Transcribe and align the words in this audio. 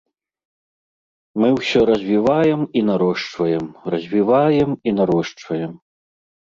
Мы 1.43 1.49
ўсё 1.57 1.79
развіваем 1.91 2.61
і 2.81 2.85
нарошчваем, 2.89 3.65
развіваем 3.97 4.71
і 4.87 4.97
нарошчваем. 4.99 5.71